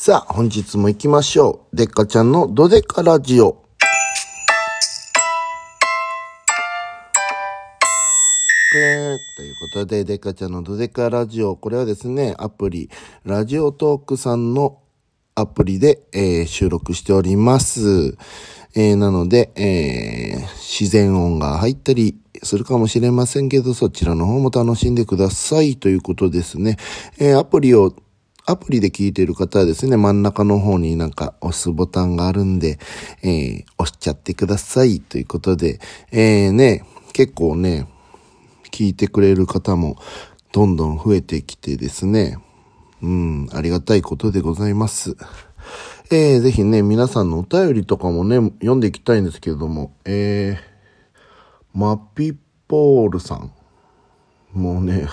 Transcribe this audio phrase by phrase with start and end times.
[0.00, 1.76] さあ、本日も行きましょう。
[1.76, 3.64] でっかちゃんのドデカラジオ。
[8.70, 11.56] ということで、デカちゃんのドデカラジオ。
[11.56, 12.88] これはですね、アプリ、
[13.24, 14.78] ラジオトークさんの
[15.34, 18.16] アプリで、えー、収録しております。
[18.76, 26.76] えー、なので、えー、自然音が入ったりするかもしれませんけど、そちらの方も楽しんでくださいということですね。
[27.18, 27.92] えアプリを
[28.50, 32.78] アプリで聞いている方はですね、真ん中の方になんか押すボタンがあるんで、
[33.22, 35.80] えー、押しちゃってくださいということで、
[36.12, 37.86] えー、ね、結構ね、
[38.70, 39.96] 聞いてくれる方も
[40.50, 42.38] どんどん増えてきてですね、
[43.02, 45.18] うん、ありがたいことでございます。
[46.10, 52.32] えー、ぜひね、皆さんのお便りとかもね、読んでいきたいんですけれども、えー、マピ
[52.66, 53.52] ポールさん。
[54.54, 55.06] もうね、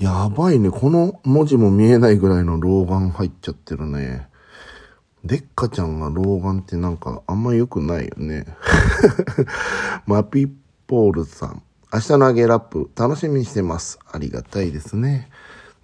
[0.00, 0.70] やばいね。
[0.70, 4.28] この文字も見えないぐらいの老眼入っちゃってるね。
[5.24, 8.46] でっかちゃんが老眼ってなんかあんま良くないよね。
[10.06, 10.50] マピッ
[10.86, 11.62] ポールさん。
[11.92, 13.98] 明日の揚げラップ楽しみにしてます。
[14.10, 15.28] ありがたいですね。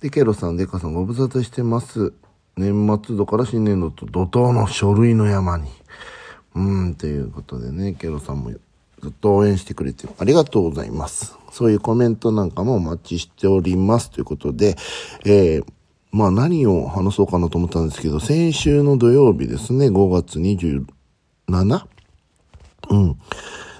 [0.00, 2.14] で、ケロさん、デカさんご無沙汰してます。
[2.56, 5.68] 年末度から新年度と怒涛の書類の山に。
[6.54, 8.50] うん、ということでね、ケロさんも
[9.02, 11.36] ずっと応援してくれてありがとうございます。
[11.52, 14.10] そういうコメントなんかもお待ちしております。
[14.10, 14.76] ということで、
[15.24, 15.64] えー、
[16.12, 21.86] まあ何を話そうかなと思ったんですけど、先週の土曜日ですね、5月 27?
[22.90, 23.18] うん。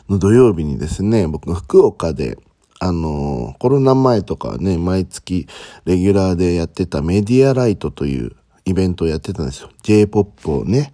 [0.09, 2.39] の土曜日にですね、僕福岡で、
[2.79, 5.47] あのー、コロナ前とかね、毎月
[5.85, 8.33] レギュラーでやってたメディアライトという
[8.65, 9.71] イベントをやってたんですよ。
[9.83, 10.93] J-POP をね、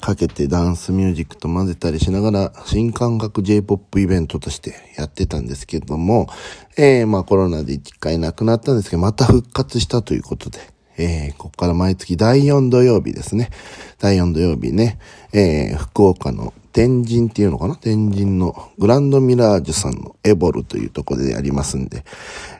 [0.00, 6.28] かけてダンスミュージックと混ぜたりしながら新感覚 J-POP イベントとしてやってたんですけども、
[6.76, 10.58] えー、まあコロナで一回亡くなったんですけど、また復活したということで、
[10.98, 13.50] えー、ここから毎月第4土曜日ですね。
[13.98, 14.98] 第4土曜日ね、
[15.32, 17.76] えー、福岡の天神っていうのかな？
[17.76, 22.04] 天神のグランドミラージュさんのエボルというところでやりますんで、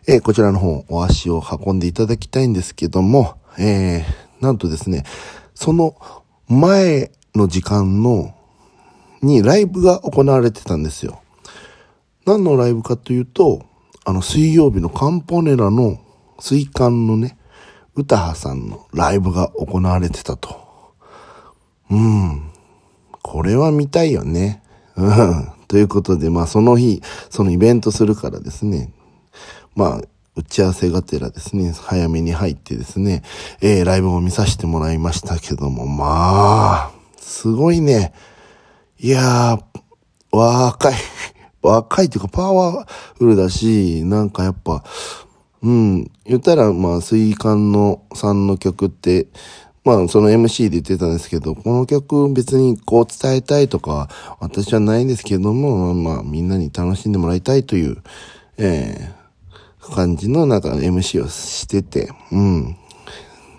[0.07, 5.05] えー、こちらの方お足を運んでいただきたいんですけども、えー、なんとですね、
[5.55, 5.97] その
[6.49, 8.35] 前の時間の、
[9.23, 11.21] にライブが行われてたんですよ。
[12.27, 13.65] 何のライブかというと、
[14.05, 15.99] あの水曜日のカンポネラの
[16.39, 17.39] 水管のね、
[17.95, 20.95] 歌羽さんのライブが行われてたと。
[21.91, 22.51] うん。
[23.23, 24.63] これは見たいよね。
[24.97, 25.49] うん。
[25.69, 28.93] ということで、まあその日、そのイベントするからですね。
[29.75, 30.01] まあ、
[30.37, 33.23] 打ち合わせがてらですね、早めに入ってですね、
[33.61, 36.96] えー、ライブを見させてもらいましたけども、まあ、
[37.27, 38.13] すごいね。
[39.01, 39.81] いやー、
[40.31, 40.95] 若い。
[41.61, 42.87] 若いっていうかパワ
[43.19, 44.85] フルだし、なんかやっぱ、
[45.61, 49.27] うん、言ったら、まあ、水管のさんの曲って、
[49.85, 54.09] まあ、その MC で言ってたんですけど、この曲別にこう伝えたいとか、
[54.39, 57.97] 私はないんですけども、まあ、みんなに楽しんでもらいたいという、
[58.57, 62.77] えー、感じのなんか MC をしてて、うん。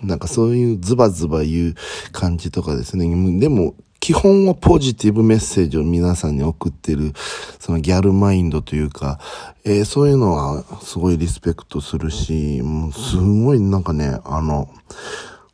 [0.02, 1.74] なんかそういうズバズバ言う
[2.12, 3.08] 感じとかですね。
[3.38, 7.12] でも、基本はポジティブメッセージを皆さんに送ってる、
[7.58, 9.18] そのギャルマインドというか、
[9.64, 14.70] えー、そういうのはすごいリスペクトするし、もうすごいなんかね、あの、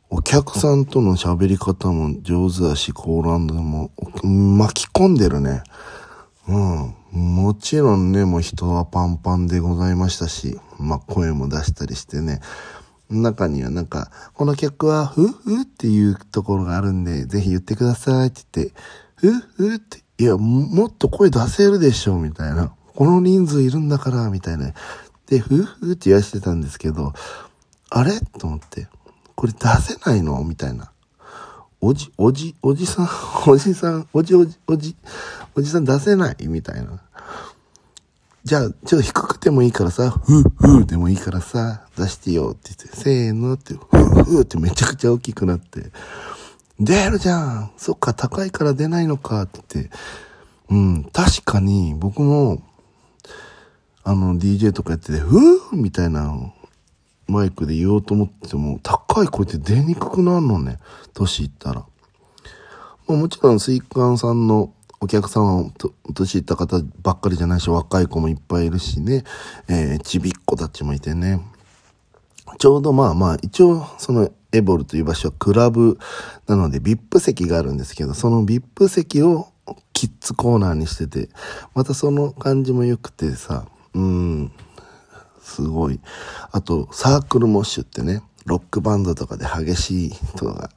[0.09, 3.91] お客さんとの喋り方も上手だし、コーランドも
[4.23, 5.63] 巻き込んでるね。
[6.47, 6.93] うん。
[7.11, 12.39] もちろんね、もう人はパンパンでございましたし、まあ声も出したりしてね。
[13.09, 18.73] 中にはなんか、この曲は、ふふっていうところがあるんで、ぜひ言ってくださいって言って、
[19.15, 22.73] ふふって、いや、もっと声出せるでしょ、みたいな。
[22.95, 24.73] この人数いるんだから、みたいな。
[25.27, 27.13] で、ふふって言わしてたんですけど、
[27.89, 28.19] あれ？
[28.39, 28.87] と思って、
[29.35, 30.43] これ出せないの？
[30.43, 30.91] みたいな。
[31.81, 33.09] おじ、おじ、おじさん、
[33.47, 34.95] おじさん、おじおじ、おじ、
[35.55, 36.47] おじさん出せない？
[36.47, 37.01] みたいな。
[38.43, 45.91] じゃあ、ちょっと低くてもいいからさ、ふーふーでもいいからさ、出してよって言って、せーのって、ふーふーってめちゃくちゃ大きくなって、
[46.79, 49.95] 出るじゃんそっか、高いから出ないのかって言って、
[50.69, 52.61] うん、確かに僕も、
[54.03, 56.53] あの、DJ とかやってて、ふーみたいな
[57.27, 60.79] マイクで言おうと思っても、高い声って出にくくなるのね、
[61.13, 61.85] 年いったら。
[63.07, 65.71] まあ、もちろん、水カンさんのお客さんは
[66.13, 69.23] 年いった方ばっかりじゃないし、若い子もいっぱいいるしね、
[69.67, 71.41] えー、ちびっ子たちもいてね。
[72.57, 75.97] ちょうどまあまあ、一応その evoL という場所はクラブ
[76.47, 79.47] なので VIP 席があるんですけど、その VIP 席を
[79.93, 81.29] キッズコーナーにしてて、
[81.73, 84.51] またその感じも良くてさ、うん、
[85.41, 85.99] すごい。
[86.51, 90.69] あと、サークルモッシュってね、ロックバンドとかで激しい人が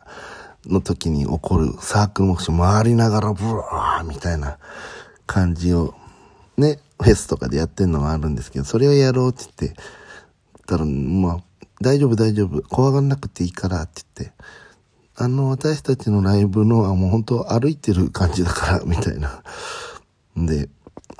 [0.66, 4.58] の時に起こるサークルモーション回りながらブワーみたいな
[5.26, 5.94] 感じを
[6.56, 9.80] ね、フェスとかでやってんのがあるんですけど、それをやろうって言って、
[10.68, 11.38] たら、まあ、
[11.80, 14.34] 大丈夫大丈夫、怖がんなくていいからって言って、
[15.20, 19.42] あの、私たちのライブのはもう本当歩いてる感じだから、 みたいな。
[20.36, 20.68] で、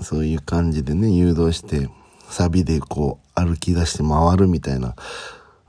[0.00, 1.90] そういう感じでね、誘導して、
[2.31, 4.94] サビでこう歩き出して回るみたいな。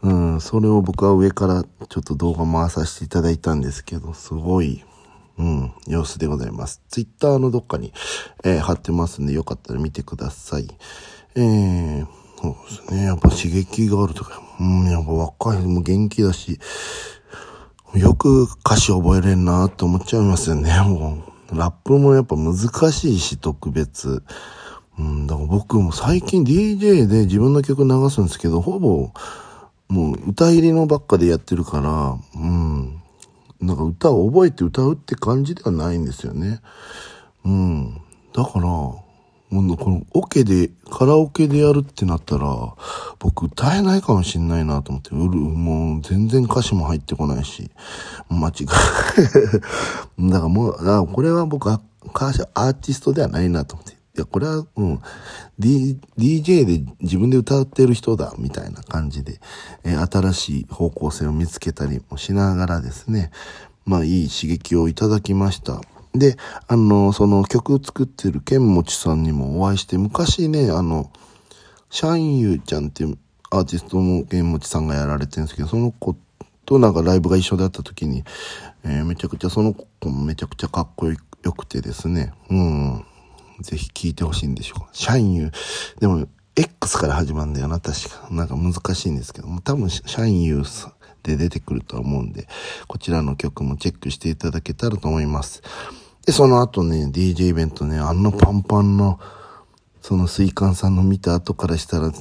[0.02, 4.84] うん、それを僕は上からちょっと動画回させていただいたんですけど、すごい、
[5.38, 6.82] うん、様子でございます。
[6.90, 7.94] ツイッターのどっかに、
[8.44, 10.68] えー、貼ってますんで、よかったら見てください。
[11.36, 12.08] えー、
[12.42, 13.04] そうですね。
[13.06, 16.60] やっぱ刺激があるとか、うん、やっぱ若い、も元気だし、
[17.96, 20.72] よく歌詞覚えれんなって思っちゃいますよね。
[20.86, 21.18] も
[21.52, 22.58] う、ラップもやっぱ難
[22.92, 24.22] しいし、特別。
[25.00, 29.12] うん、だから僕も最近 DJ で自分の曲流すんですけど、ほぼ、
[29.88, 33.02] もう歌入りのばっかでやってるから、うん。
[33.62, 36.62] なんか歌を覚えて歌うって感じではないんですよね。
[37.44, 38.02] うん。
[38.34, 38.66] だから、
[39.50, 42.76] もうこのオケで、カラオケでやるってなったら、
[43.18, 47.72] 僕歌えないかもしんないなと思って、うる、もう全然歌詞も入ってこないし、
[48.30, 48.66] 間違い。
[50.30, 51.82] だからもう、あこれは僕は
[52.14, 53.94] 歌詞、アーティストではないなと思って。
[53.94, 55.00] いや、これは、うん、
[55.58, 59.42] D、DJ で自分で歌ってる人だ、みたいな感じで、
[59.84, 63.32] え、新しい方向性を見つけたりもしながらですね、
[63.86, 65.82] まあ、いい刺激をいただきました。
[66.14, 71.12] で、あの、その曲を作ってる剣持さんにもお会いして、昔ね、あの、
[71.90, 73.18] シャンユーちゃんっていう
[73.52, 76.16] アーティストの剣持さんがやられてるんですけど、その子
[76.66, 78.24] となんかライブが一緒だった時に、
[78.84, 81.18] えー、めちゃくちゃその子もめちゃくちゃかっこよ
[81.54, 83.06] くてですね、うん。
[83.62, 84.96] ぜひ聞いてほしいんでしょう。
[84.96, 85.52] シャインユー。
[86.00, 88.28] でも、X から始まるんだよな、確か。
[88.32, 90.94] なんか難しいんですけど、多分、シャインユーさん
[91.24, 92.48] で出てくるとは思うんで、
[92.88, 95.62] こちらの曲もチェックしていただけたらと思います。
[96.26, 99.20] で、その後ね、DJ イベントね、あんなパンパンの、
[100.02, 102.12] その水管さんの見た後からしたら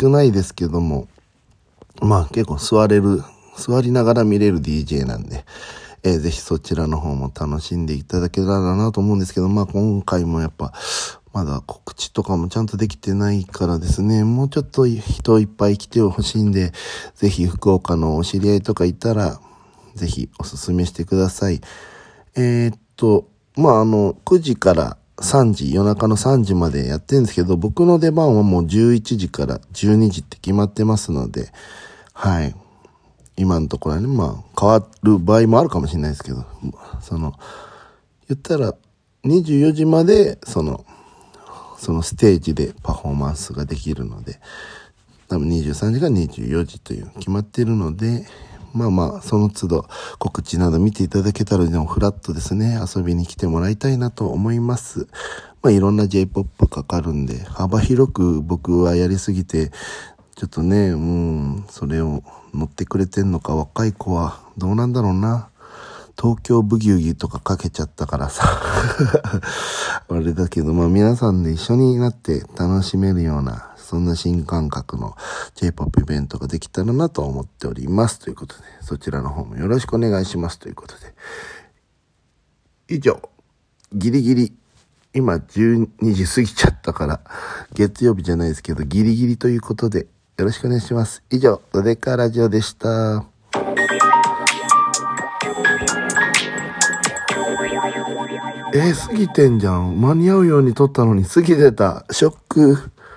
[0.00, 1.08] 少ないですけども、
[2.00, 3.22] まあ結構座れる、
[3.56, 5.44] 座りながら見れる DJ なんで、
[6.02, 10.72] えー、ぜひそちらの方も楽しんでいただけたらなと思うんですけど、まあ今回もやっぱ、
[11.32, 16.72] まだ告知とかもちゃんとできてないからですね、もうちょっと人いっぱい来てほしいんで、
[17.14, 19.40] ぜひ福岡のお知り合いとかいたら、
[19.94, 21.60] ぜひおすすめしてください。
[22.36, 31.52] えー、っと、まああの、9時から3時、夜中の3時までやってるんですけど、僕の出番はもう11時から12時って決まってますので、
[32.12, 32.54] はい。
[33.36, 36.44] 今のところはね、まあ、変わる場合もあるかもしれないですけど、
[37.00, 37.34] その、
[38.28, 38.74] 言ったら、
[39.24, 40.84] 24時まで、その、
[41.78, 44.40] そのステージでパフォーマンスができるので、
[45.28, 48.26] 多分23時が24時という決まっているので、
[48.74, 49.86] まあまあ、その都度
[50.18, 55.06] 告知など見ていただけたら、でもフラットですね、遊びに来てもらいたいなと思います。
[55.62, 59.70] まあいろんな J-POP かかるんで、幅広く僕はやりすぎて、
[60.36, 62.22] ちょっとね、うん、それを
[62.54, 65.48] 乗ってくれてんのか若い子はどうなんだろうな。
[66.20, 68.42] 東京ブギウギとかかけちゃったからさ。
[70.08, 75.14] あれだけど、まあ皆さんで一緒になって楽しめるような、そんな新感覚の
[75.54, 78.18] J-POP イベントができたらなと思っております。
[78.18, 80.58] ということで、そちらの方もよろしくお願いします。
[80.58, 81.14] ということで。
[82.88, 83.22] 以上、
[83.92, 84.52] ギリギリ
[85.14, 87.20] 今12時過ぎちゃったから、
[87.74, 91.22] 月曜日じゃないですけど、ギリギリということで、よろしくお願いします。
[91.30, 93.37] 以上、ドデカラジオでした。
[98.74, 100.00] えー、過ぎてんじゃん。
[100.00, 102.04] 間に合うように撮ったのに過ぎてた。
[102.10, 102.90] ショック。